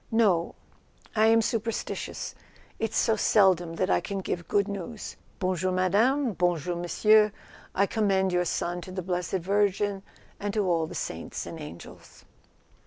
[0.09, 0.55] "No.
[1.15, 2.33] I am super¬ stitious;
[2.79, 5.15] it's so seldom that I can give good news.
[5.37, 7.31] Bon jour, madame, bonjour, monsieur.
[7.75, 10.01] I commend your son to the blessed Virgin
[10.39, 12.25] and to all the saints and angels."